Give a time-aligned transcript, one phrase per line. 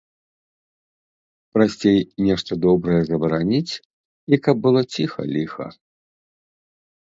[1.57, 1.99] Прасцей
[2.31, 3.73] нешта добрае забараніць,
[4.33, 5.65] і каб было ціха-ліха.